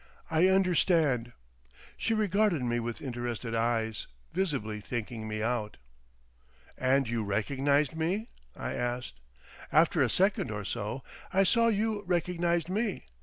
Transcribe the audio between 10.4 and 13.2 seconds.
or so. I saw you recognised me.